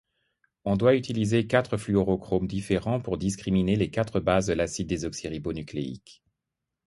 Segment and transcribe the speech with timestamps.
[0.65, 6.23] On doit utiliser quatre fluorochromes différents pour discriminer les quatre bases de l'acide désoxyribonucléique.